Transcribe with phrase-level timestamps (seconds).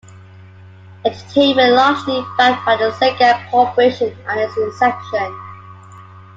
[1.05, 5.39] Entertainment and largely backed by the Sega Corporation at its inception.